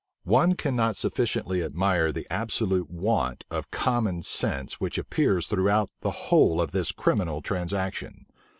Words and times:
One 0.25 0.55
cannot 0.55 0.95
sufficiently 0.95 1.61
admire 1.63 2.11
the 2.11 2.25
absolute 2.31 2.89
want 2.89 3.43
of 3.51 3.69
common 3.69 4.23
sense 4.23 4.81
which 4.81 4.97
appears 4.97 5.45
throughout 5.45 5.91
the 6.01 6.09
whole 6.31 6.59
of 6.59 6.71
this 6.71 6.91
criminal 6.91 7.43
transaction. 7.43 8.25